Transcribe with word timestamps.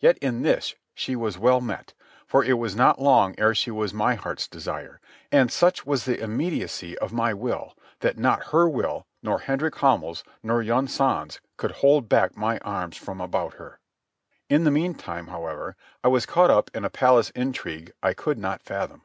Yet 0.00 0.16
in 0.20 0.40
this 0.40 0.74
she 0.94 1.14
was 1.14 1.36
well 1.36 1.60
met, 1.60 1.92
for 2.26 2.42
it 2.42 2.54
was 2.54 2.74
not 2.74 2.98
long 2.98 3.34
ere 3.36 3.54
she 3.54 3.70
was 3.70 3.92
my 3.92 4.14
heart's 4.14 4.48
desire, 4.48 5.02
and 5.30 5.52
such 5.52 5.84
was 5.84 6.06
the 6.06 6.18
immediacy 6.18 6.96
of 6.96 7.12
my 7.12 7.34
will 7.34 7.76
that 8.00 8.16
not 8.16 8.44
her 8.52 8.66
will, 8.66 9.06
nor 9.22 9.40
Hendrik 9.40 9.76
Hamel's, 9.76 10.24
nor 10.42 10.62
Yunsan's, 10.62 11.42
could 11.58 11.72
hold 11.72 12.08
back 12.08 12.38
my 12.38 12.56
arms 12.60 12.96
from 12.96 13.20
about 13.20 13.56
her. 13.56 13.78
In 14.48 14.64
the 14.64 14.70
meantime, 14.70 15.26
however, 15.26 15.76
I 16.02 16.08
was 16.08 16.24
caught 16.24 16.48
up 16.48 16.70
in 16.74 16.86
a 16.86 16.88
palace 16.88 17.28
intrigue 17.34 17.92
I 18.02 18.14
could 18.14 18.38
not 18.38 18.62
fathom. 18.62 19.02